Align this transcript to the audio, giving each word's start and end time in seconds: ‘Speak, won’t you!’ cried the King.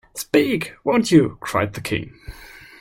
‘Speak, 0.15 0.73
won’t 0.83 1.11
you!’ 1.11 1.37
cried 1.41 1.75
the 1.75 1.81
King. 1.81 2.15